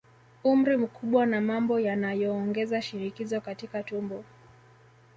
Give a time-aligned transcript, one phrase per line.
[0.43, 4.23] Umri mkubwa na mambo yanayoongeza shinikizo katika tumbo